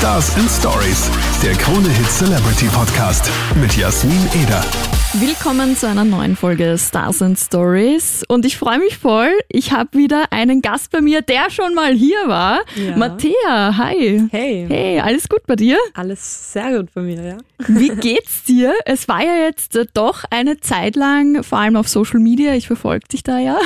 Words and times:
Stars 0.00 0.34
and 0.36 0.50
Stories, 0.50 1.10
der 1.42 1.52
Krone 1.52 1.90
Hit 1.90 2.10
Celebrity 2.10 2.68
Podcast 2.68 3.30
mit 3.60 3.76
Jasmin 3.76 4.30
Eder. 4.32 4.64
Willkommen 5.12 5.76
zu 5.76 5.88
einer 5.88 6.04
neuen 6.04 6.36
Folge 6.36 6.78
Stars 6.78 7.20
and 7.20 7.36
Stories 7.36 8.22
und 8.28 8.46
ich 8.46 8.56
freue 8.56 8.78
mich 8.78 8.96
voll. 8.96 9.30
Ich 9.48 9.72
habe 9.72 9.98
wieder 9.98 10.30
einen 10.30 10.62
Gast 10.62 10.92
bei 10.92 11.00
mir, 11.00 11.20
der 11.20 11.50
schon 11.50 11.74
mal 11.74 11.92
hier 11.92 12.28
war. 12.28 12.60
Ja. 12.76 12.96
Mattea, 12.96 13.76
hi. 13.76 14.22
Hey. 14.30 14.66
Hey, 14.68 15.00
alles 15.00 15.28
gut 15.28 15.44
bei 15.48 15.56
dir? 15.56 15.76
Alles 15.94 16.52
sehr 16.52 16.78
gut 16.78 16.94
bei 16.94 17.02
mir, 17.02 17.22
ja. 17.22 17.38
Wie 17.66 17.88
geht's 17.88 18.44
dir? 18.44 18.72
Es 18.86 19.08
war 19.08 19.22
ja 19.22 19.34
jetzt 19.44 19.74
äh, 19.74 19.84
doch 19.92 20.24
eine 20.30 20.60
Zeit 20.60 20.94
lang, 20.94 21.42
vor 21.42 21.58
allem 21.58 21.74
auf 21.76 21.88
Social 21.88 22.20
Media, 22.20 22.54
ich 22.54 22.68
verfolge 22.68 23.06
dich 23.08 23.24
da 23.24 23.38
ja, 23.38 23.58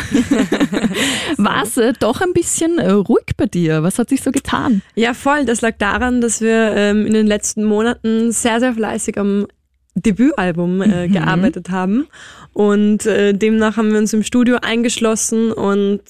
war 1.36 1.62
es 1.62 1.76
äh, 1.76 1.92
doch 1.92 2.22
ein 2.22 2.32
bisschen 2.32 2.78
äh, 2.78 2.90
ruhig 2.90 3.36
bei 3.36 3.46
dir. 3.46 3.82
Was 3.82 3.98
hat 3.98 4.08
sich 4.08 4.22
so 4.22 4.32
getan? 4.32 4.80
Ja, 4.94 5.12
voll. 5.12 5.44
Das 5.44 5.60
lag 5.60 5.76
daran, 5.78 6.22
dass 6.24 6.40
wir 6.40 6.72
ähm, 6.74 7.06
in 7.06 7.12
den 7.12 7.26
letzten 7.26 7.64
Monaten 7.64 8.32
sehr, 8.32 8.60
sehr 8.60 8.74
fleißig 8.74 9.18
am 9.18 9.46
Debütalbum 9.94 10.82
äh, 10.82 11.08
gearbeitet 11.08 11.70
haben. 11.70 12.08
Und 12.52 13.06
äh, 13.06 13.32
demnach 13.32 13.76
haben 13.76 13.92
wir 13.92 13.98
uns 13.98 14.12
im 14.12 14.22
Studio 14.22 14.58
eingeschlossen 14.60 15.52
und 15.52 16.00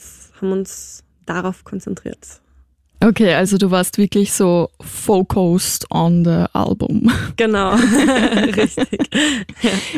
haben 0.41 0.53
uns 0.53 1.05
darauf 1.27 1.65
konzentriert. 1.65 2.41
Okay, 3.01 3.35
also 3.35 3.59
du 3.59 3.71
warst 3.71 3.99
wirklich 3.99 4.33
so 4.33 4.71
focused 4.81 5.87
on 5.91 6.25
the 6.25 6.47
album. 6.53 7.11
Genau, 7.37 7.75
richtig. 8.57 8.87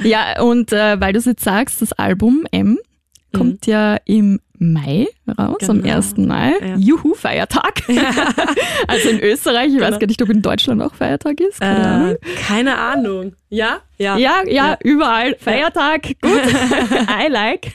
Ja, 0.03 0.43
und 0.43 0.73
äh, 0.73 0.99
weil 1.01 1.13
du 1.13 1.19
es 1.19 1.27
jetzt 1.27 1.45
sagst, 1.45 1.83
das 1.83 1.93
Album 1.93 2.47
M 2.51 2.79
kommt 3.33 3.67
ja 3.67 3.97
im 4.07 4.41
Mai 4.59 5.07
raus, 5.39 5.69
am 5.69 5.83
Genau. 5.83 5.97
1. 5.97 6.17
Mai. 6.19 6.53
Ja. 6.61 6.77
Juhu, 6.77 7.15
Feiertag. 7.15 7.83
also 8.89 9.09
in 9.09 9.21
Österreich, 9.21 9.69
ich 9.75 9.81
weiß 9.81 9.87
Genau. 9.89 9.99
gar 9.99 10.07
nicht, 10.07 10.23
ob 10.23 10.31
in 10.31 10.43
Deutschland 10.43 10.83
auch 10.83 10.95
Feiertag 10.95 11.41
ist. 11.41 11.61
Keine 11.61 11.87
Ahnung. 11.87 12.11
Äh, 12.15 12.19
keine 12.47 12.79
Ahnung. 12.79 13.33
Ja? 13.49 13.79
Ja. 13.99 14.17
Ja, 14.17 14.43
ja, 14.47 14.53
Ja. 14.53 14.79
überall. 14.83 15.37
Feiertag, 15.39 16.03
gut. 16.21 16.41
I 17.09 17.29
like. 17.31 17.73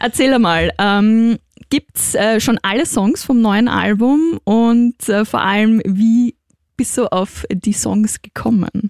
Erzähl 0.00 0.38
mal, 0.38 0.72
ähm, 0.78 1.38
gibt's 1.70 2.14
äh, 2.14 2.40
schon 2.40 2.58
alle 2.62 2.86
Songs 2.86 3.24
vom 3.24 3.40
neuen 3.40 3.68
Album 3.68 4.38
und 4.44 5.08
äh, 5.08 5.24
vor 5.24 5.40
allem, 5.42 5.80
wie 5.84 6.34
bist 6.76 6.96
du 6.98 7.06
auf 7.12 7.44
die 7.50 7.72
Songs 7.72 8.20
gekommen? 8.22 8.81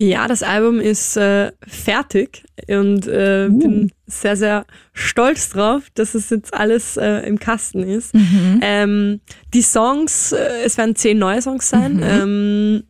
Ja, 0.00 0.28
das 0.28 0.44
Album 0.44 0.78
ist 0.78 1.16
äh, 1.16 1.50
fertig 1.66 2.44
und 2.68 3.08
äh, 3.08 3.48
Uh. 3.50 3.58
bin 3.58 3.92
sehr, 4.06 4.36
sehr 4.36 4.64
stolz 4.92 5.50
drauf, 5.50 5.82
dass 5.94 6.14
es 6.14 6.30
jetzt 6.30 6.54
alles 6.54 6.96
äh, 6.96 7.26
im 7.26 7.40
Kasten 7.40 7.82
ist. 7.82 8.14
Ähm, 8.62 9.20
die 9.52 9.62
Songs, 9.62 10.30
äh, 10.32 10.62
es 10.64 10.78
werden 10.78 10.94
zehn 10.94 11.18
neue 11.18 11.42
Songs 11.42 11.68
sein 11.68 12.00
ähm, 12.02 12.84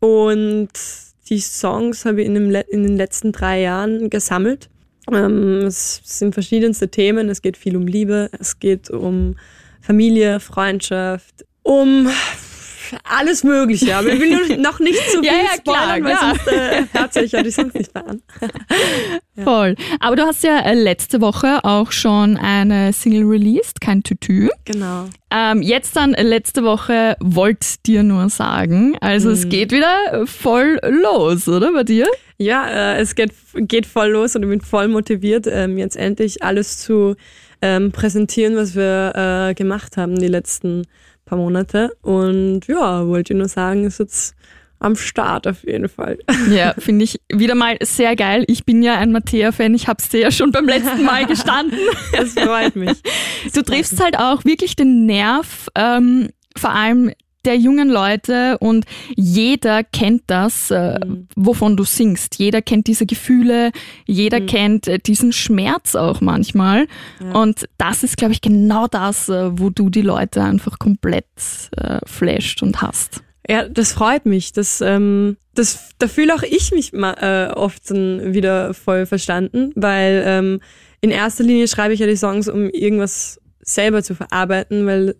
und 0.00 0.70
die 1.28 1.40
Songs 1.40 2.04
habe 2.04 2.22
ich 2.22 2.26
in, 2.26 2.34
dem, 2.34 2.52
in 2.68 2.82
den 2.82 2.96
letzten 2.96 3.30
drei 3.30 3.60
Jahren 3.60 4.10
gesammelt. 4.10 4.68
Ähm, 5.10 5.66
es 5.66 6.00
sind 6.04 6.34
verschiedenste 6.34 6.88
Themen. 6.88 7.28
Es 7.28 7.42
geht 7.42 7.56
viel 7.56 7.76
um 7.76 7.86
Liebe, 7.86 8.28
es 8.38 8.58
geht 8.58 8.90
um 8.90 9.36
Familie, 9.80 10.40
Freundschaft, 10.40 11.46
um 11.62 12.08
alles 13.04 13.44
Mögliche. 13.44 13.96
Aber 13.96 14.08
ich 14.08 14.20
will 14.20 14.30
nur 14.30 14.56
noch 14.58 14.80
nicht 14.80 14.98
zu 15.10 15.20
viel 15.20 15.26
Ja, 15.26 15.32
ja, 15.32 15.62
klar, 15.62 15.76
spoilern, 15.76 16.04
weil 16.04 16.16
klar. 16.16 16.34
sonst 16.34 16.48
äh, 16.48 16.84
hört 16.92 17.12
sich 17.12 17.32
ja 17.32 17.42
die 17.42 17.50
Songs 17.50 17.74
nicht 17.74 17.94
mehr 17.94 18.06
an. 18.06 18.22
Voll. 19.44 19.76
Aber 20.00 20.16
du 20.16 20.22
hast 20.22 20.44
ja 20.44 20.58
äh, 20.60 20.74
letzte 20.74 21.20
Woche 21.20 21.64
auch 21.64 21.92
schon 21.92 22.36
eine 22.36 22.92
Single 22.92 23.24
released, 23.24 23.80
kein 23.80 24.02
Tütü. 24.02 24.48
Genau. 24.64 25.06
Ähm, 25.30 25.62
jetzt 25.62 25.96
dann 25.96 26.12
letzte 26.12 26.64
Woche 26.64 27.16
wollt 27.20 27.86
dir 27.86 28.02
nur 28.02 28.28
sagen. 28.28 28.96
Also 29.00 29.30
es 29.30 29.48
geht 29.48 29.72
wieder 29.72 30.26
voll 30.26 30.78
los, 30.82 31.48
oder 31.48 31.72
bei 31.72 31.84
dir? 31.84 32.06
Ja, 32.36 32.94
äh, 32.94 33.00
es 33.00 33.14
geht, 33.14 33.32
geht 33.54 33.86
voll 33.86 34.08
los 34.08 34.34
und 34.34 34.42
ich 34.42 34.48
bin 34.48 34.60
voll 34.60 34.88
motiviert, 34.88 35.46
ähm, 35.46 35.78
jetzt 35.78 35.96
endlich 35.96 36.42
alles 36.42 36.78
zu 36.78 37.14
ähm, 37.62 37.92
präsentieren, 37.92 38.56
was 38.56 38.74
wir 38.74 39.12
äh, 39.50 39.54
gemacht 39.54 39.96
haben 39.96 40.18
die 40.18 40.28
letzten 40.28 40.86
paar 41.30 41.38
Monate. 41.38 41.96
Und 42.02 42.66
ja, 42.66 43.06
wollte 43.06 43.34
nur 43.34 43.48
sagen, 43.48 43.84
ist 43.84 44.00
jetzt 44.00 44.34
am 44.80 44.96
Start 44.96 45.46
auf 45.46 45.64
jeden 45.64 45.88
Fall. 45.88 46.18
Ja, 46.50 46.74
finde 46.76 47.04
ich 47.04 47.20
wieder 47.32 47.54
mal 47.54 47.76
sehr 47.82 48.16
geil. 48.16 48.44
Ich 48.48 48.64
bin 48.64 48.82
ja 48.82 48.98
ein 48.98 49.12
Mattea-Fan, 49.12 49.74
ich 49.74 49.86
hab's 49.88 50.08
dir 50.08 50.20
ja 50.20 50.30
schon 50.30 50.50
beim 50.50 50.66
letzten 50.66 51.04
Mal 51.04 51.26
gestanden. 51.26 51.78
Das 52.12 52.32
freut 52.32 52.76
mich. 52.76 52.98
Du 53.54 53.62
triffst 53.62 54.02
halt 54.02 54.18
auch 54.18 54.44
wirklich 54.44 54.76
den 54.76 55.06
Nerv, 55.06 55.68
ähm, 55.74 56.28
vor 56.56 56.70
allem 56.70 57.12
der 57.44 57.56
jungen 57.56 57.88
Leute 57.88 58.58
und 58.58 58.84
jeder 59.16 59.82
kennt 59.84 60.22
das, 60.26 60.70
äh, 60.70 60.98
wovon 61.36 61.76
du 61.76 61.84
singst. 61.84 62.38
Jeder 62.38 62.62
kennt 62.62 62.86
diese 62.86 63.06
Gefühle, 63.06 63.72
jeder 64.06 64.40
kennt 64.40 64.88
äh, 64.88 64.98
diesen 64.98 65.32
Schmerz 65.32 65.94
auch 65.94 66.20
manchmal. 66.20 66.86
Und 67.32 67.68
das 67.78 68.02
ist, 68.02 68.16
glaube 68.16 68.32
ich, 68.32 68.40
genau 68.40 68.86
das, 68.86 69.28
äh, 69.28 69.58
wo 69.58 69.70
du 69.70 69.90
die 69.90 70.02
Leute 70.02 70.42
einfach 70.42 70.78
komplett 70.78 71.26
flasht 72.06 72.62
und 72.62 72.82
hast. 72.82 73.22
Ja, 73.48 73.68
das 73.68 73.92
freut 73.92 74.26
mich. 74.26 74.52
Das, 74.52 74.80
ähm, 74.80 75.36
das, 75.54 75.90
da 75.98 76.06
fühle 76.06 76.34
auch 76.34 76.42
ich 76.42 76.70
mich 76.72 76.92
ma- 76.92 77.52
oft 77.54 77.90
wieder 77.90 78.74
voll 78.74 79.06
verstanden, 79.06 79.72
weil 79.74 80.22
ähm, 80.26 80.60
in 81.00 81.10
erster 81.10 81.44
Linie 81.44 81.66
schreibe 81.68 81.94
ich 81.94 82.00
ja 82.00 82.06
die 82.06 82.16
Songs, 82.16 82.48
um 82.48 82.68
irgendwas 82.68 83.40
selber 83.60 84.02
zu 84.02 84.14
verarbeiten, 84.14 84.86
weil 84.86 85.16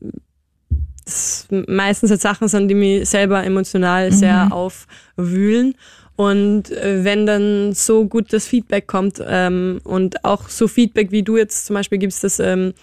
meistens 1.51 2.11
jetzt 2.11 2.23
Sachen 2.23 2.49
sind, 2.49 2.69
die 2.69 2.75
mich 2.75 3.09
selber 3.09 3.45
emotional 3.45 4.13
sehr 4.13 4.53
aufwühlen. 4.53 5.75
Und 6.17 6.71
äh, 6.71 7.03
wenn 7.03 7.25
dann 7.25 7.73
so 7.73 8.07
gut 8.07 8.33
das 8.33 8.47
Feedback 8.47 8.87
kommt 8.87 9.23
ähm, 9.27 9.81
und 9.85 10.25
auch 10.25 10.49
so 10.49 10.69
Feedback, 10.69 11.13
wie 11.13 11.23
du 11.23 11.39
jetzt 11.39 11.65
zum 11.67 11.75
Beispiel 11.75 11.99
gibst, 11.99 12.23
dass 12.25 12.41
ähm, 12.41 12.75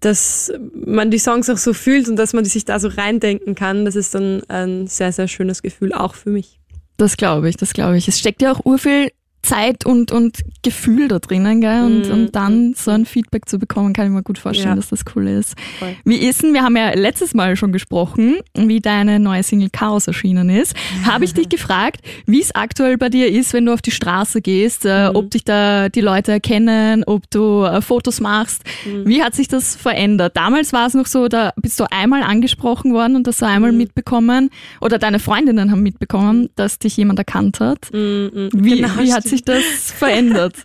dass 0.00 0.50
man 0.74 1.10
die 1.10 1.18
Songs 1.18 1.50
auch 1.50 1.58
so 1.58 1.74
fühlt 1.74 2.08
und 2.08 2.16
dass 2.16 2.32
man 2.32 2.44
sich 2.44 2.64
da 2.64 2.80
so 2.80 2.88
reindenken 2.88 3.54
kann, 3.54 3.84
das 3.84 3.96
ist 3.96 4.14
dann 4.14 4.42
ein 4.48 4.86
sehr, 4.86 5.12
sehr 5.12 5.28
schönes 5.28 5.62
Gefühl, 5.62 5.92
auch 5.92 6.14
für 6.14 6.30
mich. 6.30 6.58
Das 6.96 7.16
glaube 7.16 7.48
ich, 7.48 7.56
das 7.56 7.72
glaube 7.72 7.96
ich. 7.98 8.08
Es 8.08 8.18
steckt 8.18 8.42
ja 8.42 8.52
auch 8.52 8.64
urviel 8.64 9.10
Zeit 9.42 9.86
und, 9.86 10.12
und 10.12 10.38
Gefühl 10.62 11.08
da 11.08 11.18
drinnen, 11.18 11.60
gell? 11.60 11.82
Und, 11.84 12.06
Mhm. 12.06 12.12
und 12.12 12.36
dann 12.36 12.74
so 12.76 12.90
ein 12.90 13.06
Feedback 13.06 13.48
zu 13.48 13.58
bekommen, 13.58 13.92
kann 13.92 14.06
ich 14.06 14.12
mir 14.12 14.22
gut 14.22 14.38
vorstellen, 14.38 14.70
Ja. 14.70 14.76
dass 14.76 14.88
das 14.90 15.00
cool 15.14 15.26
ist. 15.28 15.54
Voll. 15.78 15.96
Wie 16.04 16.16
ist 16.16 16.42
denn, 16.42 16.52
wir 16.52 16.62
haben 16.62 16.76
ja 16.76 16.90
letztes 16.94 17.32
Mal 17.34 17.56
schon 17.56 17.72
gesprochen, 17.72 18.36
wie 18.54 18.80
deine 18.80 19.18
neue 19.18 19.42
Single 19.42 19.70
Chaos 19.70 20.06
erschienen 20.06 20.50
ist. 20.50 20.74
Habe 21.04 21.24
ich 21.24 21.32
dich 21.34 21.48
gefragt, 21.48 22.00
wie 22.26 22.40
es 22.40 22.54
aktuell 22.54 22.98
bei 22.98 23.08
dir 23.08 23.28
ist, 23.30 23.52
wenn 23.54 23.66
du 23.66 23.72
auf 23.72 23.82
die 23.82 23.90
Straße 23.90 24.40
gehst, 24.42 24.84
äh, 24.84 25.08
Mhm. 25.10 25.16
ob 25.16 25.30
dich 25.30 25.44
da 25.44 25.88
die 25.88 26.00
Leute 26.02 26.32
erkennen, 26.32 27.04
ob 27.04 27.30
du 27.30 27.64
äh, 27.64 27.80
Fotos 27.80 28.20
machst. 28.20 28.62
Mhm. 28.84 29.06
Wie 29.08 29.22
hat 29.22 29.34
sich 29.34 29.48
das 29.48 29.74
verändert? 29.76 30.36
Damals 30.36 30.72
war 30.72 30.86
es 30.86 30.94
noch 30.94 31.06
so, 31.06 31.28
da 31.28 31.52
bist 31.56 31.80
du 31.80 31.84
einmal 31.90 32.22
angesprochen 32.22 32.92
worden 32.92 33.16
und 33.16 33.26
das 33.26 33.40
Mhm. 33.40 33.46
einmal 33.46 33.72
mitbekommen 33.72 34.50
oder 34.80 34.98
deine 34.98 35.18
Freundinnen 35.18 35.70
haben 35.70 35.82
mitbekommen, 35.82 36.50
dass 36.56 36.78
dich 36.78 36.96
jemand 36.96 37.18
erkannt 37.18 37.60
hat. 37.60 37.90
Wie, 37.92 38.76
Genau, 38.76 38.88
wie 38.98 39.12
hat. 39.12 39.29
Sich 39.30 39.44
das 39.44 39.64
verändert? 39.96 40.56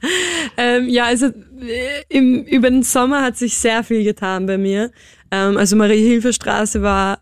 Ähm, 0.57 0.87
ja, 0.87 1.05
also 1.05 1.25
äh, 1.25 2.03
im, 2.07 2.43
über 2.43 2.69
den 2.69 2.83
Sommer 2.83 3.23
hat 3.23 3.35
sich 3.35 3.57
sehr 3.57 3.83
viel 3.83 4.05
getan 4.05 4.45
bei 4.45 4.57
mir. 4.57 4.91
Ähm, 5.31 5.57
also 5.57 5.75
Marie-Hilfer-Straße 5.75 6.81
war 6.81 7.19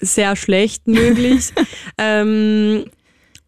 sehr 0.00 0.36
schlecht 0.36 0.86
möglich, 0.88 1.52
ähm, 1.98 2.86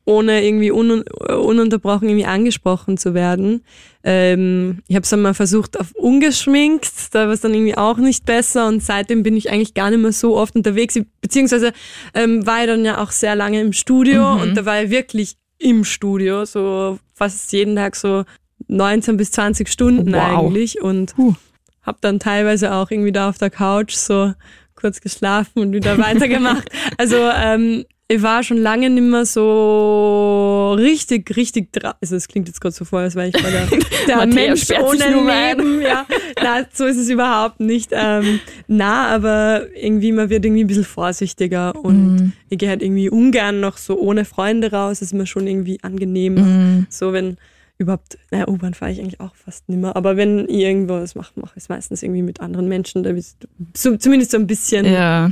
ohne 0.05 0.43
irgendwie 0.43 0.71
un, 0.71 1.03
ununterbrochen 1.03 2.09
irgendwie 2.09 2.27
angesprochen 2.27 2.97
zu 2.97 3.12
werden. 3.12 3.62
Ähm, 4.05 4.78
ich 4.88 4.97
habe 4.97 5.05
es 5.05 5.12
einmal 5.12 5.34
versucht 5.34 5.78
auf 5.78 5.93
ungeschminkt, 5.93 6.91
da 7.12 7.27
war 7.27 7.34
es 7.34 7.43
dann 7.43 7.53
irgendwie 7.53 7.77
auch 7.77 7.99
nicht 7.99 8.25
besser 8.25 8.69
und 8.69 8.83
seitdem 8.83 9.22
bin 9.22 9.37
ich 9.37 9.50
eigentlich 9.50 9.75
gar 9.75 9.91
nicht 9.91 10.00
mehr 10.00 10.12
so 10.12 10.37
oft 10.37 10.56
unterwegs, 10.56 10.99
beziehungsweise 11.21 11.72
ähm, 12.15 12.47
war 12.47 12.61
ich 12.61 12.67
dann 12.69 12.84
ja 12.84 13.02
auch 13.02 13.11
sehr 13.11 13.35
lange 13.35 13.61
im 13.61 13.75
Studio 13.75 14.32
und 14.41 14.55
da 14.56 14.64
war 14.64 14.82
ich 14.82 14.91
wirklich 14.91 15.37
im 15.58 15.84
Studio, 15.84 16.44
so 16.44 16.99
fast 17.14 17.52
jeden 17.52 17.76
Tag 17.76 17.96
so 17.96 18.25
19 18.69 19.16
bis 19.16 19.31
20 19.32 19.69
Stunden 19.69 20.12
Wow. 20.12 20.22
eigentlich 20.22 20.81
und 20.81 21.14
Puh. 21.16 21.34
habe 21.82 21.99
dann 22.00 22.19
teilweise 22.20 22.72
auch 22.75 22.90
irgendwie 22.90 23.12
da 23.12 23.28
auf 23.28 23.38
der 23.38 23.50
Couch 23.50 23.94
so 23.94 24.34
kurz 24.75 25.00
geschlafen 25.00 25.60
und 25.60 25.72
wieder 25.72 25.99
weitergemacht. 25.99 26.69
also 26.96 27.16
ähm, 27.16 27.84
ich 28.10 28.22
war 28.22 28.43
schon 28.43 28.56
lange 28.56 28.88
nicht 28.88 29.02
mehr 29.02 29.26
so 29.26 30.75
richtig, 30.78 31.37
richtig 31.37 31.72
dra 31.72 31.94
Also 32.00 32.16
es 32.16 32.26
klingt 32.28 32.49
jetzt 32.49 32.60
gerade 32.60 32.75
so 32.75 32.84
voll, 32.84 33.02
als 33.02 33.14
wäre 33.14 33.28
ich 33.28 33.34
bei 33.34 33.50
der, 33.50 33.66
der 34.06 34.26
Mensch 34.26 34.70
ohne. 34.70 35.05
Leben. 35.08 35.82
Ja, 35.82 36.06
na, 36.43 36.64
so 36.72 36.87
ist 36.87 36.96
es 36.96 37.08
überhaupt 37.10 37.60
nicht. 37.60 37.90
Ähm, 37.93 38.40
na, 38.66 39.08
aber 39.08 39.66
irgendwie, 39.75 40.12
man 40.12 40.31
wird 40.31 40.44
irgendwie 40.44 40.64
ein 40.64 40.66
bisschen 40.69 40.84
vorsichtiger 40.84 41.75
und 41.76 41.99
Mhm. 42.16 42.32
ich 42.49 42.58
gehe 42.58 42.69
halt 42.69 42.82
irgendwie 42.82 43.10
ungern 43.10 43.60
noch 43.60 43.76
so 43.76 43.99
ohne 43.99 44.25
Freunde 44.25 44.70
raus. 44.72 45.00
Das 45.00 45.08
ist 45.08 45.14
mir 45.14 45.26
schon 45.26 45.46
irgendwie 45.46 45.78
angenehm. 45.82 46.34
Mhm. 46.34 46.87
So, 46.88 47.12
wenn 47.12 47.37
überhaupt, 47.76 48.19
naja, 48.31 48.49
U-Bahn 48.49 48.75
fahre 48.75 48.93
ich 48.93 49.00
eigentlich 49.00 49.20
auch 49.20 49.34
fast 49.34 49.69
nimmer, 49.69 49.94
aber 49.96 50.16
wenn 50.16 50.49
ich 50.49 50.61
irgendwo 50.61 50.94
was 50.94 51.14
mache, 51.14 51.32
mache 51.37 51.52
ich 51.56 51.64
es 51.64 51.69
meistens 51.69 52.02
irgendwie 52.02 52.22
mit 52.22 52.40
anderen 52.40 52.69
Menschen, 52.69 53.02
da 53.02 53.12
bist 53.12 53.37
du 53.43 53.49
so, 53.76 53.96
zumindest 53.96 54.31
so 54.32 54.37
ein 54.38 54.46
bisschen 54.46 54.84
Ja. 54.87 55.31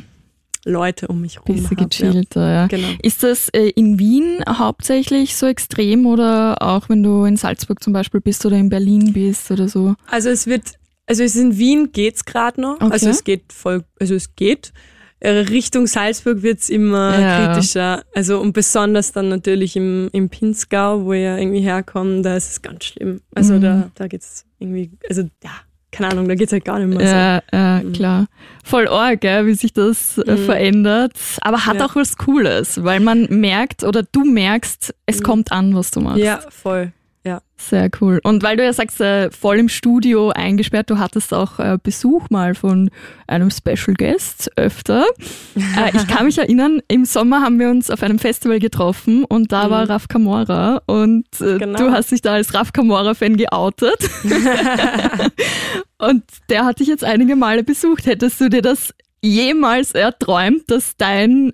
Leute 0.66 1.06
um 1.08 1.20
mich 1.20 1.38
rum 1.40 1.54
Bisschen. 1.54 1.76
Ja. 1.78 1.84
gechillter, 1.86 2.52
ja. 2.52 2.66
Genau. 2.66 2.88
Ist 3.02 3.22
das 3.22 3.48
äh, 3.50 3.68
in 3.70 3.98
Wien 3.98 4.42
hauptsächlich 4.48 5.36
so 5.36 5.46
extrem 5.46 6.06
oder 6.06 6.60
auch 6.60 6.88
wenn 6.88 7.02
du 7.02 7.24
in 7.24 7.36
Salzburg 7.36 7.82
zum 7.82 7.92
Beispiel 7.92 8.20
bist 8.20 8.44
oder 8.44 8.56
in 8.56 8.68
Berlin 8.68 9.12
bist 9.12 9.50
oder 9.50 9.68
so? 9.68 9.94
Also 10.10 10.28
es 10.28 10.46
wird, 10.46 10.74
also 11.06 11.22
es 11.22 11.36
in 11.36 11.56
Wien 11.56 11.92
geht's 11.92 12.24
gerade 12.24 12.60
noch. 12.60 12.74
Okay. 12.80 12.90
Also 12.90 13.08
es 13.10 13.22
geht 13.24 13.52
voll, 13.52 13.84
also 14.00 14.14
es 14.14 14.34
geht. 14.34 14.72
Äh, 15.20 15.30
Richtung 15.30 15.86
Salzburg 15.86 16.42
wird's 16.42 16.68
immer 16.68 17.18
Ja. 17.18 17.52
kritischer. 17.54 18.02
Also 18.14 18.38
und 18.40 18.52
besonders 18.52 19.12
dann 19.12 19.28
natürlich 19.30 19.74
im, 19.76 20.10
im 20.12 20.28
Pinzgau, 20.28 21.04
wo 21.06 21.12
wir 21.12 21.38
irgendwie 21.38 21.60
herkommen, 21.60 22.22
da 22.22 22.36
ist 22.36 22.50
es 22.50 22.60
ganz 22.62 22.84
schlimm. 22.84 23.20
Also 23.34 23.54
Mhm. 23.54 23.60
da, 23.62 23.90
da 23.94 24.08
geht's 24.08 24.44
irgendwie, 24.58 24.90
also 25.08 25.22
ja, 25.42 25.50
keine 25.96 26.10
Ahnung, 26.10 26.28
da 26.28 26.34
geht's 26.34 26.52
halt 26.52 26.64
gar 26.64 26.78
nicht 26.78 26.96
mehr 26.96 27.06
Ja, 27.06 27.42
ja 27.52 27.82
Mhm. 27.82 27.92
klar. 27.92 28.26
Voll 28.64 28.88
arg, 28.88 29.20
gell, 29.20 29.46
wie 29.46 29.54
sich 29.54 29.72
das 29.72 30.18
äh, 30.18 30.32
Mhm. 30.32 30.38
verändert. 30.44 31.12
Aber 31.40 31.64
hat 31.66 31.76
Ja. 31.76 31.86
auch 31.86 31.96
was 31.96 32.16
Cooles, 32.16 32.82
weil 32.84 33.00
man 33.00 33.26
merkt 33.30 33.82
oder 33.84 34.02
du 34.02 34.24
merkst, 34.24 34.94
es 35.06 35.20
Mhm. 35.20 35.22
kommt 35.24 35.52
an, 35.52 35.74
was 35.74 35.90
du 35.90 36.00
machst. 36.00 36.18
so. 36.18 36.24
Ja, 36.24 36.40
voll. 36.50 36.92
Ja. 37.26 37.40
Sehr 37.58 37.90
cool. 38.00 38.20
Und 38.22 38.42
weil 38.44 38.56
du 38.56 38.62
ja 38.64 38.72
sagst, 38.72 39.00
äh, 39.00 39.30
voll 39.32 39.58
im 39.58 39.68
Studio 39.68 40.28
eingesperrt, 40.30 40.90
du 40.90 40.98
hattest 40.98 41.34
auch 41.34 41.58
äh, 41.58 41.76
Besuch 41.82 42.30
mal 42.30 42.54
von 42.54 42.88
einem 43.26 43.50
Special 43.50 43.94
Guest 43.98 44.52
öfter. 44.56 45.06
äh, 45.56 45.96
ich 45.96 46.06
kann 46.06 46.26
mich 46.26 46.38
erinnern, 46.38 46.80
im 46.86 47.04
Sommer 47.04 47.40
haben 47.42 47.58
wir 47.58 47.68
uns 47.70 47.90
auf 47.90 48.02
einem 48.04 48.20
Festival 48.20 48.60
getroffen 48.60 49.24
und 49.24 49.50
da 49.50 49.66
Mhm. 49.66 49.70
war 49.70 49.88
Raf 49.90 50.06
Kamora 50.06 50.82
und 50.86 51.26
äh, 51.40 51.58
Genau. 51.58 51.78
du 51.78 51.90
hast 51.90 52.12
dich 52.12 52.22
da 52.22 52.34
als 52.34 52.54
Raf 52.54 52.72
Kamora-Fan 52.72 53.36
geoutet. 53.36 54.08
und 55.98 56.22
der 56.48 56.64
hat 56.64 56.78
dich 56.78 56.88
jetzt 56.88 57.04
einige 57.04 57.34
Male 57.36 57.64
besucht. 57.64 58.06
Hättest 58.06 58.40
du 58.40 58.48
dir 58.48 58.62
das 58.62 58.94
jemals 59.22 59.92
erträumt, 59.92 60.70
dass 60.70 60.96
dein 60.96 61.52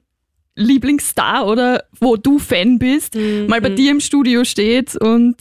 Lieblingsstar 0.56 1.46
oder 1.46 1.84
wo 2.00 2.16
du 2.16 2.38
Fan 2.38 2.78
bist, 2.78 3.14
mal 3.49 3.60
bei 3.60 3.70
Mhm. 3.70 3.76
dir 3.76 3.90
im 3.93 4.00
Studio 4.00 4.44
steht 4.44 4.96
und 4.96 5.37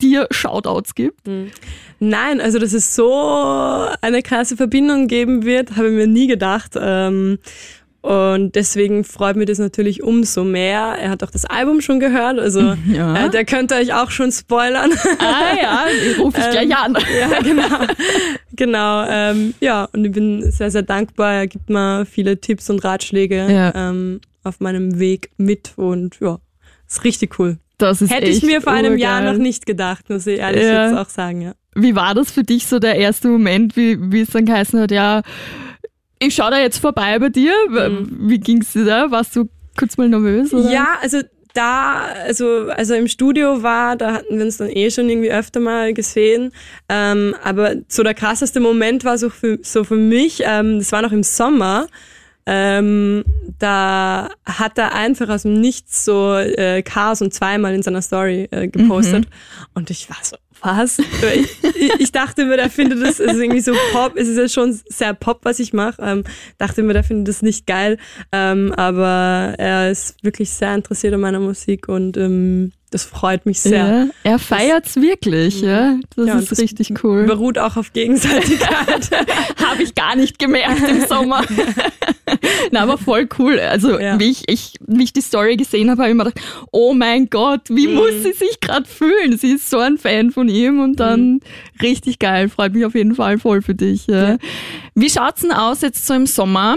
dir 0.00 0.26
Shoutouts 0.30 0.94
gibt. 0.94 1.26
Mhm. 1.26 1.50
Nein, 2.00 2.40
also 2.40 2.58
dass 2.58 2.72
es 2.72 2.94
so 2.94 3.12
eine 4.00 4.22
krasse 4.22 4.56
Verbindung 4.56 5.08
geben 5.08 5.44
wird, 5.44 5.76
habe 5.76 5.88
ich 5.88 5.94
mir 5.94 6.06
nie 6.06 6.26
gedacht. 6.26 6.72
Ähm, 6.78 7.38
und 8.02 8.54
deswegen 8.54 9.02
freut 9.02 9.34
mich 9.36 9.46
das 9.46 9.58
natürlich 9.58 10.02
umso 10.02 10.44
mehr. 10.44 10.94
Er 11.00 11.08
hat 11.08 11.22
auch 11.22 11.30
das 11.30 11.46
Album 11.46 11.80
schon 11.80 12.00
gehört, 12.00 12.38
also 12.38 12.74
Ja. 12.92 13.26
äh, 13.26 13.30
der 13.30 13.46
könnte 13.46 13.76
euch 13.76 13.94
auch 13.94 14.10
schon 14.10 14.30
spoilern. 14.30 14.90
Ah 15.18 15.56
ja, 15.60 15.84
rufe 16.18 16.38
ich 16.38 16.50
gleich 16.50 16.64
Ähm, 16.66 16.72
an. 16.76 16.96
ja, 17.18 17.40
genau. 17.40 17.86
genau. 18.52 19.04
Ähm, 19.08 19.54
ja, 19.60 19.88
und 19.92 20.04
ich 20.04 20.12
bin 20.12 20.50
sehr, 20.50 20.70
sehr 20.70 20.82
dankbar. 20.82 21.32
Er 21.32 21.46
gibt 21.46 21.70
mir 21.70 22.04
viele 22.04 22.38
Tipps 22.38 22.68
und 22.68 22.84
Ratschläge 22.84 23.46
Ja. 23.50 23.72
ähm, 23.74 24.20
auf 24.44 24.60
meinem 24.60 24.98
Weg 24.98 25.30
mit 25.36 25.72
und 25.76 26.18
ja, 26.20 26.38
ist 26.88 27.04
richtig 27.04 27.38
cool. 27.38 27.58
Das 27.78 28.00
ist 28.00 28.12
Hätte 28.12 28.28
ich 28.28 28.42
mir 28.42 28.60
vor 28.60 28.72
einem 28.72 28.96
Jahr 28.98 29.18
urgeil. 29.20 29.32
noch 29.32 29.42
nicht 29.42 29.66
gedacht, 29.66 30.08
muss 30.08 30.26
ich 30.26 30.38
ehrlich 30.38 30.62
Ja. 30.62 30.88
jetzt 30.88 30.96
auch 30.98 31.08
sagen, 31.08 31.40
ja. 31.40 31.54
Wie 31.74 31.96
war 31.96 32.14
das 32.14 32.30
für 32.30 32.44
dich 32.44 32.66
so 32.68 32.78
der 32.78 32.94
erste 32.96 33.26
Moment, 33.28 33.76
wie, 33.76 33.98
wie 34.12 34.20
es 34.20 34.28
dann 34.30 34.44
geheißen 34.46 34.78
hat, 34.80 34.92
ja, 34.92 35.22
ich 36.20 36.34
schaue 36.36 36.52
da 36.52 36.58
jetzt 36.60 36.78
vorbei 36.78 37.18
bei 37.18 37.28
dir. 37.28 37.52
Mhm. 37.68 38.28
Wie 38.30 38.38
ging's 38.38 38.72
dir 38.72 38.84
da? 38.84 39.10
Warst 39.10 39.34
du 39.34 39.48
kurz 39.76 39.96
mal 39.96 40.08
nervös? 40.08 40.54
Oder? 40.54 40.70
Ja, 40.70 40.86
also 41.02 41.20
da, 41.52 42.06
also, 42.24 42.68
also 42.70 42.94
im 42.94 43.08
Studio 43.08 43.62
war, 43.62 43.96
da 43.96 44.12
hatten 44.14 44.38
wir 44.38 44.44
uns 44.44 44.56
dann 44.56 44.70
eh 44.70 44.90
schon 44.90 45.08
irgendwie 45.08 45.30
öfter 45.32 45.60
mal 45.60 45.92
gesehen. 45.94 46.52
Ähm, 46.88 47.34
aber 47.42 47.74
so 47.88 48.02
der 48.02 48.14
krasseste 48.14 48.60
Moment 48.60 49.04
war 49.04 49.18
so 49.18 49.28
für, 49.30 49.58
so 49.62 49.84
für 49.84 49.96
mich, 49.96 50.42
ähm, 50.44 50.78
das 50.78 50.92
war 50.92 51.02
noch 51.02 51.12
im 51.12 51.22
Sommer. 51.22 51.86
Ähm, 52.46 53.24
da 53.58 54.28
hat 54.44 54.76
er 54.78 54.94
einfach 54.94 55.28
aus 55.30 55.42
dem 55.42 55.60
Nichts 55.60 56.04
so 56.04 56.34
äh, 56.36 56.82
Chaos 56.82 57.22
und 57.22 57.32
zweimal 57.32 57.74
in 57.74 57.82
seiner 57.82 58.02
Story 58.02 58.48
äh, 58.50 58.68
gepostet. 58.68 59.26
Und 59.74 59.88
ich 59.90 60.10
war 60.10 60.18
so, 60.22 60.36
was? 60.60 60.98
ich, 60.98 62.00
ich- 62.00 62.12
dachte 62.12 62.44
mir, 62.44 62.56
der 62.56 62.70
findet 62.70 63.02
das, 63.02 63.18
ist 63.20 63.34
irgendwie 63.40 63.60
so 63.60 63.72
Pop, 63.92 64.12
es 64.16 64.28
ist 64.28 64.36
ja 64.38 64.48
schon 64.48 64.78
sehr 64.88 65.14
Pop, 65.14 65.40
was 65.44 65.58
ich 65.58 65.72
mache. 65.72 66.00
Ähm, 66.02 66.24
dachte 66.58 66.82
mir, 66.82 66.92
der 66.92 67.04
findet 67.04 67.28
das 67.28 67.42
nicht 67.42 67.66
geil. 67.66 67.96
Ähm, 68.30 68.72
aber 68.76 69.54
er 69.58 69.90
ist 69.90 70.22
wirklich 70.22 70.50
sehr 70.50 70.74
interessiert 70.74 71.14
an 71.14 71.20
meiner 71.20 71.40
Musik 71.40 71.88
und 71.88 72.16
ähm, 72.16 72.72
das 72.94 73.02
freut 73.02 73.44
mich 73.44 73.58
sehr. 73.60 73.72
Ja, 73.74 74.06
er 74.22 74.38
feiert's 74.38 74.94
wirklich, 74.94 75.60
ja. 75.60 75.96
Das 76.14 76.26
Ja, 76.28 76.38
ist 76.38 76.52
das 76.52 76.60
richtig 76.60 77.02
cool. 77.02 77.24
Beruht 77.24 77.58
auch 77.58 77.76
auf 77.76 77.92
Gegenseitigkeit. 77.92 79.10
Habe 79.64 79.82
ich 79.82 79.96
gar 79.96 80.14
nicht 80.14 80.38
gemerkt 80.38 80.88
im 80.88 81.04
Sommer. 81.08 81.42
Na, 82.70 82.82
aber 82.82 82.96
voll 82.96 83.28
cool. 83.38 83.58
Also, 83.58 83.98
Ja. 83.98 84.18
wie, 84.20 84.30
ich, 84.30 84.44
ich, 84.48 84.74
wie 84.86 85.02
ich 85.02 85.12
die 85.12 85.20
Story 85.22 85.56
gesehen 85.56 85.90
habe, 85.90 86.02
habe 86.02 86.10
ich 86.12 86.16
mir 86.16 86.24
gedacht, 86.24 86.46
oh 86.70 86.94
mein 86.94 87.28
Gott, 87.30 87.62
wie 87.68 87.88
Mhm. 87.88 87.94
muss 87.94 88.12
sie 88.22 88.32
sich 88.32 88.60
gerade 88.60 88.86
fühlen? 88.88 89.36
Sie 89.36 89.52
ist 89.52 89.68
so 89.70 89.78
ein 89.78 89.98
Fan 89.98 90.30
von 90.30 90.48
ihm 90.48 90.80
und 90.80 91.00
dann 91.00 91.20
Mhm. 91.34 91.40
richtig 91.82 92.20
geil. 92.20 92.48
Freut 92.48 92.74
mich 92.74 92.84
auf 92.84 92.94
jeden 92.94 93.16
Fall 93.16 93.38
voll 93.38 93.60
für 93.60 93.74
dich. 93.74 94.06
Ja. 94.06 94.28
Ja. 94.30 94.36
Wie 94.94 95.10
schaut's 95.10 95.40
denn 95.40 95.50
aus 95.52 95.80
jetzt 95.80 96.06
so 96.06 96.14
im 96.14 96.26
Sommer? 96.26 96.76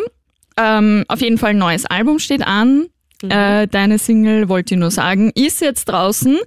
Ähm, 0.57 1.03
auf 1.07 1.21
jeden 1.21 1.37
Fall 1.37 1.51
ein 1.51 1.59
neues 1.59 1.85
Album 1.85 2.17
steht 2.17 2.41
an. 2.41 2.87
Mhm. 3.21 3.31
Äh, 3.31 3.67
deine 3.67 3.97
Single, 3.99 4.49
wollte 4.49 4.73
ich 4.75 4.79
nur 4.79 4.91
sagen, 4.91 5.31
ist 5.35 5.61
jetzt 5.61 5.85
draußen. 5.85 6.37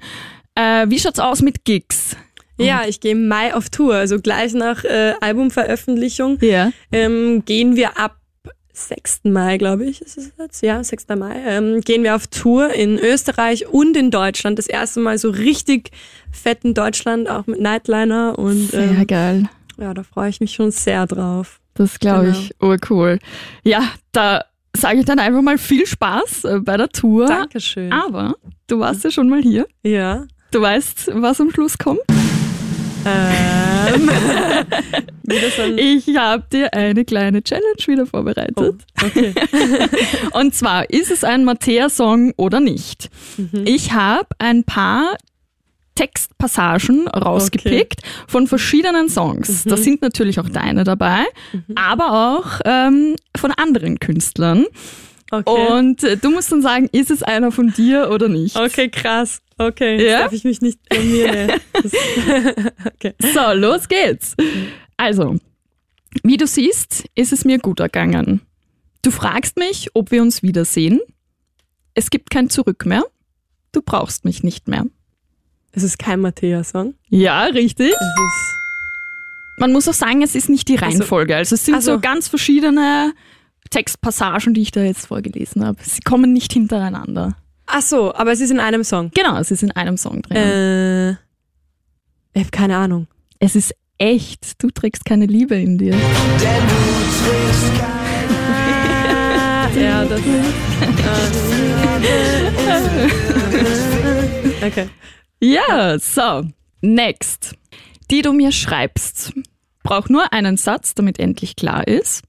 Äh, 0.55 0.87
wie 0.89 0.99
schaut's 0.99 1.19
aus 1.19 1.43
mit 1.43 1.65
Gigs? 1.65 2.17
ja, 2.59 2.83
ich 2.87 3.01
gehe 3.01 3.13
im 3.13 3.27
Mai 3.27 3.55
auf 3.55 3.71
Tour, 3.71 3.95
also 3.95 4.19
gleich 4.21 4.53
nach 4.53 4.85
äh, 4.85 5.15
Albumveröffentlichung 5.23 6.37
Ja. 6.43 6.71
ähm, 6.93 7.43
gehen 7.47 7.75
wir 7.75 7.99
ab 7.99 8.17
6. 8.73 9.21
Mai, 9.25 9.57
glaube 9.59 9.85
ich, 9.87 10.01
ist 10.03 10.19
es 10.19 10.33
jetzt? 10.39 10.63
Ja, 10.63 10.83
6. 10.85 11.07
Mai. 11.17 11.37
Ähm, 11.47 11.81
gehen 11.81 12.03
wir 12.03 12.15
auf 12.15 12.27
Tour 12.27 12.73
in 12.73 12.99
Österreich 12.99 13.67
und 13.69 13.97
in 13.97 14.11
Deutschland. 14.11 14.59
Das 14.59 14.67
erste 14.67 15.01
Mal 15.01 15.17
so 15.19 15.31
richtig 15.31 15.91
fett 16.31 16.65
in 16.65 16.75
Deutschland, 16.75 17.29
auch 17.31 17.47
mit 17.47 17.61
Nightliner. 17.61 18.39
Und 18.39 18.71
Sehr 18.71 18.83
ähm, 18.91 19.07
geil. 19.07 19.49
ja, 19.79 19.93
da 19.95 20.03
freue 20.03 20.29
ich 20.31 20.41
mich 20.41 20.53
schon 20.53 20.71
sehr 20.71 21.07
drauf. 21.07 21.61
Das 21.75 21.99
glaube 21.99 22.27
Genau. 22.27 22.39
ich 22.39 22.55
urcool. 22.61 23.19
Ja, 23.65 23.83
da 24.13 24.45
sage 24.77 25.01
ich 25.01 25.05
dann 25.05 25.19
einfach 25.19 25.43
mal 25.43 25.59
viel 25.59 25.87
Spaß 25.87 26.45
äh, 26.45 26.61
bei 26.61 26.77
der 26.77 26.89
Tour. 26.89 27.27
Dankeschön. 27.27 27.93
Aber 27.93 28.35
du 28.67 28.79
warst 28.79 29.05
ja 29.05 29.11
schon 29.11 29.29
mal 29.29 29.43
hier. 29.43 29.67
Ja. 29.83 30.25
Du 30.51 30.61
weißt, 30.61 31.11
was 31.15 31.41
am 31.41 31.51
Schluss 31.51 31.79
kommt. 31.79 32.01
Ähm. 33.07 34.11
Ich 35.77 36.17
habe 36.17 36.45
dir 36.53 36.75
eine 36.75 37.05
kleine 37.05 37.43
Challenge 37.43 37.87
wieder 37.87 38.05
vorbereitet. 38.05 38.57
oh, 38.57 38.75
okay. 39.05 39.33
Und 40.33 40.55
zwar, 40.57 40.91
ist 40.91 41.11
es 41.13 41.23
ein 41.23 41.45
Mattea-Song 41.45 42.33
oder 42.37 42.59
nicht? 42.59 43.11
Mhm. 43.37 43.63
Ich 43.65 43.93
habe 43.93 44.27
ein 44.39 44.65
paar 44.65 45.17
Textpassagen 46.01 47.09
rausgepickt 47.09 48.01
von 48.27 48.47
verschiedenen 48.47 49.11
Songs. 49.11 49.67
Mhm. 49.67 49.69
Da 49.69 49.77
sind 49.77 50.01
natürlich 50.01 50.41
auch 50.41 50.49
deine 50.49 50.85
dabei, 50.85 51.25
aber 51.75 52.37
auch 52.39 52.61
ähm, 52.65 53.17
von 53.37 53.51
anderen 53.53 53.99
Künstlern. 53.99 54.65
Okay. 55.31 55.73
Und 55.73 56.03
äh, 56.03 56.17
du 56.17 56.31
musst 56.31 56.51
dann 56.53 56.63
sagen, 56.63 56.89
ist 56.93 57.11
es 57.11 57.23
einer 57.23 57.53
von 57.53 57.73
dir 57.75 58.11
oder 58.11 58.29
nicht? 58.29 58.57
okay, 58.57 58.89
krass. 58.89 59.43
Okay, 59.59 60.03
Ja? 60.05 60.21
darf 60.21 60.33
ich 60.33 60.45
mich 60.45 60.63
nicht 60.63 60.83
blamieren. 60.89 61.61
okay. 62.87 63.13
So, 63.35 63.53
los 63.53 63.87
geht's. 63.87 64.35
Also, 64.97 65.37
wie 66.23 66.39
du 66.39 66.47
siehst, 66.47 67.05
ist 67.15 67.35
es 67.35 67.45
mir 67.45 67.59
gut 67.59 67.79
ergangen. 67.79 68.41
Du 69.03 69.11
fragst 69.11 69.59
mich, 69.59 69.89
ob 69.93 70.11
wir 70.11 70.23
uns 70.23 70.43
wiedersehen. 70.43 71.01
Es 71.93 72.09
gibt 72.09 72.31
kein 72.31 72.49
Zurück 72.49 72.87
mehr. 72.87 73.05
Du 73.73 73.83
brauchst 73.83 74.25
mich 74.25 74.43
nicht 74.43 74.67
mehr. 74.67 74.87
Es 75.73 75.83
ist 75.83 75.99
kein 75.99 76.21
Mattea-Song. 76.21 76.95
Ja, 77.09 77.45
richtig. 77.45 77.95
Man 79.57 79.73
muss 79.73 79.89
auch 79.89 79.95
sagen, 79.95 80.23
es 80.23 80.35
ist 80.35 80.49
nicht 80.49 80.69
die 80.69 80.77
Reihenfolge. 80.77 81.37
Also 81.37 81.55
es 81.55 81.65
sind 81.65 81.77
Ach 81.77 81.83
so. 81.83 82.01
ganz 82.01 82.29
verschiedene 82.29 83.13
Textpassagen, 83.71 84.55
die 84.55 84.63
ich 84.63 84.73
da 84.73 84.83
jetzt 84.83 85.07
vorgelesen 85.07 85.65
habe. 85.65 85.79
Sie 85.83 86.01
kommen 86.01 86.33
nicht 86.33 86.53
hintereinander. 86.53 87.37
Ach 87.67 87.83
so, 87.83 88.13
aber 88.15 88.33
es 88.33 88.41
ist 88.41 88.51
in 88.51 88.59
einem 88.59 88.83
Song. 88.83 89.11
Genau, 89.15 89.39
es 89.39 89.51
ist 89.53 89.63
in 89.63 89.71
einem 89.73 89.97
Song 89.97 90.23
drin. 90.23 90.37
Äh, 90.37 91.11
ich 92.33 92.41
habe 92.41 92.51
keine 92.51 92.77
Ahnung. 92.77 93.07
Es 93.39 93.55
ist 93.55 93.73
echt. 93.99 94.61
Du 94.63 94.71
trägst 94.71 95.05
keine 95.05 95.27
Liebe 95.27 95.55
in 95.55 95.79
dir. 95.79 95.95
ja, 99.81 100.05
das. 100.05 100.21
Äh, 102.03 103.09
okay. 104.67 104.89
Ja, 105.41 105.99
so. 105.99 106.47
Next. 106.83 107.57
Die 108.11 108.23
du 108.23 108.33
mir 108.33 108.53
schreibst. 108.53 109.33
Brauch 109.83 110.09
nur 110.09 110.33
einen 110.33 110.57
Satz, 110.57 110.95
damit 110.95 111.19
endlich 111.19 111.57
klar 111.57 111.87
ist. 111.87 112.23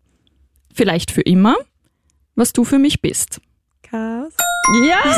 Vielleicht 0.73 1.11
für 1.11 1.21
immer, 1.21 1.55
was 2.35 2.53
du 2.53 2.63
für 2.63 2.79
mich 2.79 3.01
bist. 3.01 3.41
Chaos. 3.83 4.33
Ja! 4.69 5.03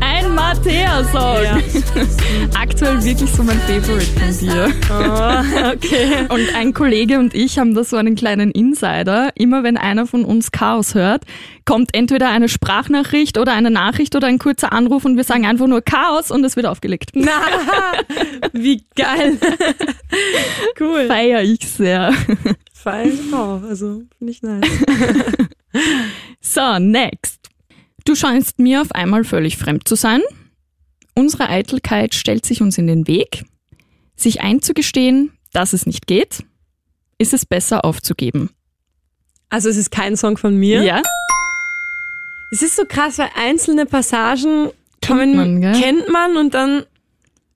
Ein 0.00 0.34
Mattea-Song. 0.34 1.42
Ja. 1.44 1.58
Aktuell 2.58 3.02
wirklich 3.04 3.30
so 3.30 3.42
mein 3.42 3.58
Favorite 3.60 4.06
von 4.18 4.38
dir. 4.38 4.72
Oh, 4.90 5.74
okay. 5.74 6.26
Und 6.28 6.54
ein 6.56 6.72
Kollege 6.72 7.18
und 7.18 7.34
ich 7.34 7.58
haben 7.58 7.74
da 7.74 7.84
so 7.84 7.96
einen 7.96 8.16
kleinen 8.16 8.50
Insider. 8.50 9.30
Immer 9.36 9.62
wenn 9.62 9.76
einer 9.76 10.06
von 10.06 10.24
uns 10.24 10.50
Chaos 10.50 10.94
hört, 10.94 11.24
kommt 11.64 11.94
entweder 11.94 12.30
eine 12.30 12.48
Sprachnachricht 12.48 13.38
oder 13.38 13.52
eine 13.52 13.70
Nachricht 13.70 14.16
oder 14.16 14.26
ein 14.26 14.38
kurzer 14.38 14.72
Anruf 14.72 15.04
und 15.04 15.16
wir 15.16 15.24
sagen 15.24 15.46
einfach 15.46 15.66
nur 15.66 15.82
Chaos 15.82 16.30
und 16.30 16.44
es 16.44 16.56
wird 16.56 16.66
aufgelegt. 16.66 17.10
Na, 17.14 17.30
wie 18.52 18.84
geil. 18.96 19.38
cool. 20.80 21.06
Feier 21.06 21.42
ich 21.42 21.68
sehr. 21.68 22.12
Fein 22.72 23.12
auch. 23.32 23.62
Also, 23.62 24.02
finde 24.18 24.32
ich 24.32 24.42
nice. 24.42 24.64
So, 26.44 26.78
next. 26.78 27.41
Du 28.04 28.14
scheinst 28.14 28.58
mir 28.58 28.80
auf 28.82 28.92
einmal 28.92 29.24
völlig 29.24 29.56
fremd 29.56 29.86
zu 29.88 29.94
sein. 29.94 30.20
Unsere 31.14 31.48
Eitelkeit 31.48 32.14
stellt 32.14 32.44
sich 32.46 32.62
uns 32.62 32.78
in 32.78 32.86
den 32.86 33.06
Weg. 33.06 33.44
Sich 34.16 34.40
einzugestehen, 34.40 35.32
dass 35.52 35.72
es 35.72 35.86
nicht 35.86 36.06
geht, 36.06 36.44
ist 37.18 37.32
es 37.34 37.44
besser 37.46 37.84
aufzugeben. 37.84 38.50
Also, 39.50 39.68
es 39.68 39.76
ist 39.76 39.90
kein 39.90 40.16
Song 40.16 40.38
von 40.38 40.56
mir. 40.56 40.82
Ja? 40.82 41.02
Es 42.50 42.62
ist 42.62 42.76
so 42.76 42.84
krass, 42.86 43.18
weil 43.18 43.28
einzelne 43.36 43.86
Passagen 43.86 44.70
Kennt 45.00 45.34
man, 45.34 45.60
kennt 45.60 46.08
man 46.10 46.36
und 46.36 46.54
dann 46.54 46.84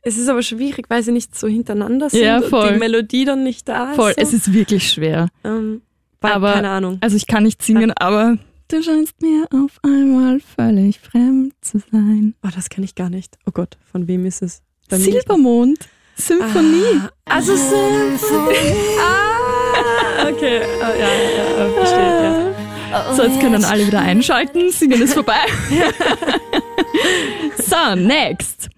es 0.03 0.19
ist 0.19 0.29
aber 0.29 0.43
schwierig, 0.43 0.87
weil 0.89 1.03
sie 1.03 1.11
nicht 1.11 1.37
so 1.37 1.49
hintereinander 1.49 2.11
sind 2.11 2.23
Ja, 2.23 2.37
und 2.39 2.45
voll. 2.47 2.73
die 2.75 2.79
Melodie 2.79 3.25
dann 3.25 3.43
nicht 3.43 3.69
da 3.69 3.91
ist. 3.91 3.97
Voll, 3.97 4.15
so. 4.15 4.21
es 4.21 4.33
ist 4.33 4.53
wirklich 4.53 4.89
schwer. 4.89 5.29
ähm, 5.43 5.83
weil, 6.21 6.33
aber- 6.33 6.53
keine 6.55 6.71
Ahnung. 6.71 6.99
Also 7.01 7.17
ich 7.17 7.27
kann 7.27 7.43
nicht 7.43 7.61
singen, 7.63 7.93
aber 7.93 8.39
du 8.69 8.83
scheinst 8.83 9.21
mir 9.23 9.47
auf 9.53 9.79
einmal 9.83 10.41
völlig 10.41 11.01
fremd 11.01 11.55
zu 11.61 11.79
sein. 11.79 12.35
Oh, 12.45 12.49
das 12.55 12.69
kenne 12.69 12.85
ich 12.85 12.95
gar 12.95 13.11
nicht. 13.11 13.39
Oh 13.47 13.53
Gott, 13.53 13.77
von 13.91 14.09
wem 14.09 14.27
ist 14.27 14.43
es? 14.43 14.63
Bei. 14.89 14.99
Silbermond, 14.99 15.79
Symphonie. 16.17 17.01
Ah, 17.25 17.37
also 17.37 17.57
Symphonie. 17.57 18.75
ah, 19.01 20.29
okay. 20.29 20.61
Ah, 20.83 20.91
ja, 20.91 21.09
ja, 21.09 21.59
ja, 21.59 21.73
verstehe. 21.73 22.55
Ja. 22.91 23.15
So, 23.15 23.25
jetzt 23.25 23.41
können 23.41 23.65
alle 23.65 23.87
wieder 23.87 24.01
einschalten. 24.01 24.71
Singen 24.71 25.03
ist 25.03 25.15
vorbei. 25.15 25.41
so, 27.59 27.95
next. 27.97 28.71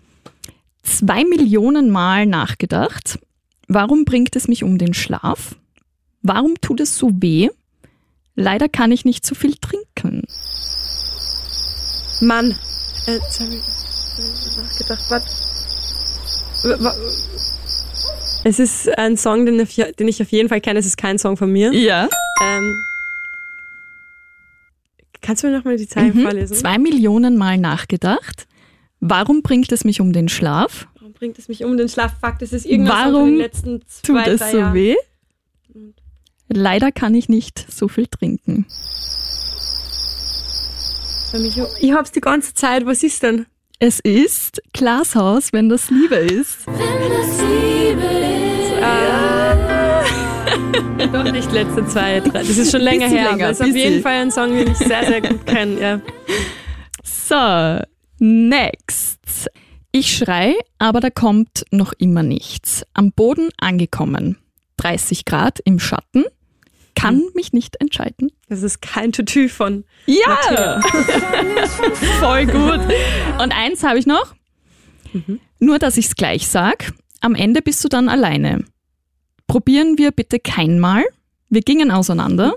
Zwei 0.83 1.25
Millionen 1.25 1.91
Mal 1.91 2.27
nachgedacht. 2.27 3.19
Warum 3.69 4.05
bringt 4.05 4.35
es 4.35 4.49
mich 4.49 4.65
um 4.65 4.79
den 4.79 4.95
Schlaf? 4.95 5.57
Warum 6.23 6.55
tut 6.61 6.81
es 6.81 6.97
so 6.97 7.11
weh? 7.15 7.51
Leider 8.41 8.69
kann 8.69 8.93
ich 8.93 9.05
nicht 9.05 9.27
so 9.27 9.35
viel 9.35 9.55
trinken. 9.57 10.23
Mann. 12.21 12.55
Äh, 13.09 13.15
jetzt 13.15 13.41
hab 13.41 13.49
ich 13.49 14.57
nachgedacht. 14.57 15.05
Was? 15.11 15.25
Es 18.45 18.59
ist 18.61 18.89
ein 18.97 19.17
Song, 19.17 19.45
den 19.45 19.59
ich, 19.59 19.75
den 19.99 20.07
ich 20.07 20.23
auf 20.23 20.31
jeden 20.31 20.49
Fall 20.49 20.61
kenne. 20.61 20.79
Es 20.79 20.87
ist 20.87 20.97
kein 20.97 21.19
Song 21.19 21.37
von 21.37 21.51
mir. 21.51 21.73
Ja. 21.73 22.09
Ähm, 22.41 22.75
kannst 25.21 25.43
du 25.43 25.49
mir 25.49 25.57
nochmal 25.57 25.77
die 25.77 25.89
Zeilen 25.89 26.17
Mhm. 26.17 26.23
vorlesen? 26.23 26.57
Zwei 26.57 26.79
Millionen 26.79 27.37
Mal 27.37 27.59
nachgedacht. 27.59 28.47
Warum 29.01 29.43
bringt 29.43 29.73
es 29.73 29.85
mich 29.85 30.01
um 30.01 30.13
den 30.13 30.29
Schlaf? 30.29 30.87
Warum 30.95 31.13
bringt 31.13 31.39
es 31.41 31.49
mich 31.49 31.65
um 31.65 31.77
den 31.77 31.89
Schlaf? 31.89 32.13
Fakt, 32.21 32.43
es 32.43 32.53
ist 32.53 32.67
irgendwas 32.67 32.95
Warum 32.97 33.13
von 33.15 33.25
den 33.31 33.39
letzten 33.39 33.83
zwei, 33.89 34.25
Tut 34.25 34.41
es 34.41 34.51
so 34.53 34.59
Jahren. 34.59 34.75
weh? 34.75 34.95
Leider 36.49 36.93
kann 36.93 37.15
ich 37.15 37.29
nicht 37.29 37.67
so 37.71 37.89
viel 37.89 38.07
trinken. 38.07 38.67
Ich 41.81 41.93
hab's 41.93 42.13
die 42.13 42.21
ganze 42.21 42.55
Zeit. 42.55 42.87
Was 42.87 43.03
ist 43.03 43.23
denn? 43.23 43.47
Es 43.79 44.01
ist 44.01 44.63
Glashaus, 44.73 45.53
wenn 45.53 45.69
das 45.69 45.91
Liebe 45.91 46.17
ist. 46.17 46.67
Ah. 48.83 50.05
Doch 51.13 51.31
nicht 51.31 51.53
letzte 51.53 51.87
zwei, 51.87 52.21
drei. 52.21 52.41
Das 52.41 52.57
ist 52.57 52.73
schon 52.73 52.81
länger 52.81 53.07
Bisschen 53.07 53.19
her. 53.19 53.31
länger, 53.31 53.45
aber 53.45 53.53
ist 53.53 53.61
auf 53.63 53.77
jeden 53.77 54.03
Fall 54.03 54.23
ein 54.23 54.31
Song, 54.31 54.53
den 54.57 54.71
ich 54.71 54.79
sehr, 54.79 55.05
sehr 55.07 55.21
gut 55.21 55.47
kenne. 55.47 55.81
Ja. 55.81 56.01
So, 57.05 57.85
next. 58.19 59.49
Ich 59.93 60.17
schrei, 60.17 60.55
aber 60.79 61.01
da 61.01 61.11
kommt 61.11 61.65
noch 61.71 61.93
immer 61.93 62.23
nichts. 62.23 62.85
Am 62.95 63.13
Boden 63.13 63.51
angekommen. 63.59 64.39
30 64.79 65.25
Grad 65.25 65.61
im 65.65 65.79
Schatten. 65.79 66.25
Kann 66.99 67.17
Hm. 67.17 67.31
mich 67.35 67.53
nicht 67.53 67.81
entscheiden. 67.81 68.33
Das 68.49 68.63
ist 68.63 68.83
kein 68.83 69.13
Tutu 69.13 69.49
von. 69.49 69.85
Ja! 70.07 70.81
Voll 72.21 72.47
gut. 72.47 72.81
Und 73.41 73.53
eins 73.53 73.83
habe 73.85 73.99
ich 73.99 74.07
noch. 74.07 74.35
Mhm. 75.13 75.41
Nur, 75.61 75.79
dass 75.79 75.97
ich 75.97 76.07
es 76.07 76.17
gleich 76.17 76.49
sag. 76.49 76.93
Am 77.21 77.35
Ende 77.35 77.63
bist 77.63 77.83
du 77.85 77.89
dann 77.89 78.09
alleine. 78.09 78.65
Probieren 79.47 79.97
wir 79.99 80.11
bitte 80.13 80.39
kein 80.39 80.79
Mal. 80.79 81.05
Wir 81.49 81.63
gingen 81.63 81.91
auseinander. 81.91 82.57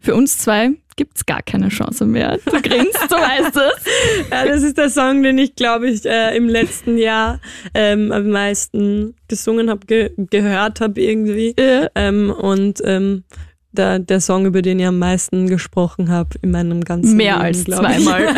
Für 0.00 0.14
uns 0.14 0.38
zwei 0.38 0.72
gibt's 0.96 1.26
gar 1.26 1.42
keine 1.42 1.68
Chance 1.70 2.04
mehr. 2.06 2.38
Du 2.44 2.60
grinst, 2.62 3.02
du 3.08 3.16
weißt 3.16 3.56
es. 3.56 3.84
Ja, 4.30 4.44
das 4.46 4.62
ist 4.62 4.78
der 4.78 4.90
Song, 4.90 5.22
den 5.22 5.38
ich, 5.38 5.54
glaube 5.56 5.88
ich, 5.88 6.04
äh, 6.04 6.36
im 6.36 6.48
letzten 6.48 6.98
Jahr 6.98 7.40
ähm, 7.74 8.12
am 8.12 8.28
meisten 8.28 9.14
gesungen 9.28 9.70
habe, 9.70 9.86
ge 9.86 10.10
gehört 10.16 10.80
habe 10.80 11.00
irgendwie. 11.00 11.54
Ja. 11.58 11.88
Ähm, 11.94 12.30
und 12.30 12.80
ähm, 12.84 13.24
der, 13.76 13.98
der 13.98 14.20
Song, 14.20 14.46
über 14.46 14.62
den 14.62 14.78
ich 14.78 14.86
am 14.86 14.98
meisten 14.98 15.46
gesprochen 15.48 16.08
habe 16.10 16.30
in 16.42 16.50
meinem 16.50 16.82
ganzen 16.82 17.16
Mehr 17.16 17.34
Leben, 17.34 17.44
als 17.44 17.64
zweimal. 17.64 18.28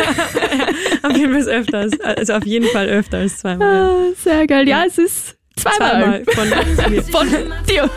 Auf 1.03 1.15
jeden 1.15 1.33
Fall 1.33 1.53
öfter 1.53 1.77
als, 1.79 1.99
also 2.01 2.33
auf 2.33 2.45
jeden 2.45 2.67
Fall 2.67 2.87
öfter 2.87 3.19
als 3.19 3.37
zweimal. 3.37 3.67
Ja. 3.75 3.87
Ah, 3.89 4.13
Sehr 4.21 4.47
geil. 4.47 4.67
Ja, 4.67 4.83
es 4.85 4.97
ist 4.97 5.37
zweimal. 5.55 6.23
Zweimal 6.23 6.63
von 6.73 6.91
mir. 6.91 7.03
Von 7.03 7.27
dir. 7.69 7.89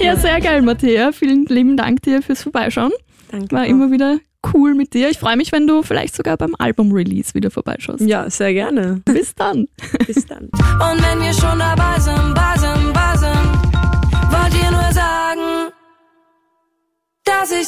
Ja. 0.00 0.16
sehr 0.16 0.40
geil, 0.40 0.62
Matthäa. 0.62 1.12
Vielen 1.12 1.44
lieben 1.46 1.76
Dank 1.76 2.02
dir 2.02 2.22
fürs 2.22 2.42
Vorbeischauen. 2.42 2.92
Danke. 3.30 3.54
War 3.54 3.66
immer 3.66 3.90
wieder 3.90 4.18
cool 4.54 4.74
mit 4.74 4.94
dir. 4.94 5.10
Ich 5.10 5.18
freue 5.18 5.36
mich, 5.36 5.52
wenn 5.52 5.66
du 5.66 5.82
vielleicht 5.82 6.14
sogar 6.14 6.36
beim 6.36 6.54
Album-Release 6.58 7.34
wieder 7.34 7.50
vorbeischaust. 7.50 8.00
Ja, 8.00 8.30
sehr 8.30 8.54
gerne. 8.54 9.02
Bis 9.04 9.34
dann. 9.34 9.66
Bis 10.06 10.24
dann. 10.26 10.44
Und 10.44 11.02
wenn 11.02 11.20
wir 11.20 11.32
schon 11.34 11.58
dabei 11.58 11.98
sind, 11.98 12.34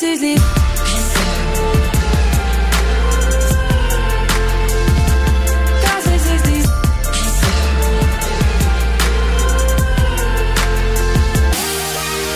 dich 0.01 0.21
lieb. 0.21 0.41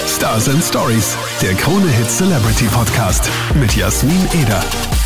Stars 0.07 0.49
and 0.49 0.63
Stories, 0.63 1.17
der 1.43 1.55
Krone 1.55 1.89
Hit 1.89 2.11
Celebrity 2.11 2.67
Podcast 2.67 3.31
mit 3.55 3.75
Jasmin 3.77 4.29
Eder. 4.33 5.04